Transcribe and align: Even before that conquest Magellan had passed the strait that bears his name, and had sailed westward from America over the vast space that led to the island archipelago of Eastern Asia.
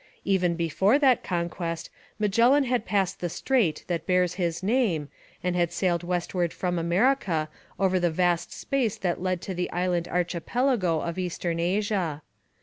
Even 0.25 0.55
before 0.55 0.97
that 0.97 1.23
conquest 1.23 1.91
Magellan 2.17 2.63
had 2.63 2.87
passed 2.87 3.19
the 3.19 3.29
strait 3.29 3.83
that 3.85 4.07
bears 4.07 4.33
his 4.33 4.63
name, 4.63 5.09
and 5.43 5.55
had 5.55 5.71
sailed 5.71 6.01
westward 6.01 6.51
from 6.53 6.79
America 6.79 7.49
over 7.79 7.99
the 7.99 8.09
vast 8.09 8.51
space 8.51 8.97
that 8.97 9.21
led 9.21 9.41
to 9.41 9.53
the 9.53 9.69
island 9.69 10.07
archipelago 10.07 11.01
of 11.01 11.19
Eastern 11.19 11.59
Asia. 11.59 12.23